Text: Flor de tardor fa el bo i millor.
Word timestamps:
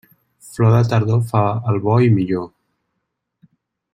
Flor 0.53 0.71
de 0.75 0.79
tardor 0.93 1.21
fa 1.33 1.43
el 1.73 1.79
bo 1.85 1.99
i 2.07 2.11
millor. 2.17 2.51